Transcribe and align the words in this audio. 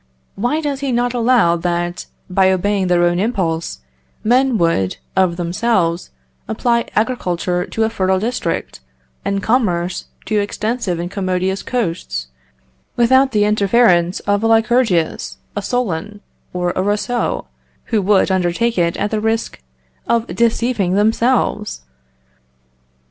Why 0.33 0.61
does 0.61 0.79
he 0.79 0.91
not 0.91 1.13
allow 1.13 1.55
that, 1.57 2.07
by 2.27 2.51
obeying 2.51 2.87
their 2.87 3.03
own 3.03 3.19
impulse, 3.19 3.81
men 4.23 4.57
would, 4.57 4.97
of 5.15 5.37
themselves, 5.37 6.09
apply 6.47 6.87
agriculture 6.95 7.67
to 7.67 7.83
a 7.83 7.89
fertile 7.91 8.17
district, 8.19 8.79
and 9.23 9.43
commerce 9.43 10.05
to 10.25 10.39
extensive 10.39 10.97
and 10.97 11.11
commodious 11.11 11.61
coasts, 11.61 12.29
without 12.95 13.31
the 13.31 13.45
interference 13.45 14.21
of 14.21 14.41
a 14.41 14.47
Lycurgus, 14.47 15.37
a 15.55 15.61
Solon, 15.61 16.21
or 16.51 16.71
a 16.75 16.81
Rousseau, 16.81 17.45
who 17.93 18.01
would 18.01 18.31
undertake 18.31 18.79
it 18.79 18.97
at 18.97 19.11
the 19.11 19.21
risk 19.21 19.61
of 20.07 20.25
deceiving 20.35 20.95
themselves? 20.95 21.81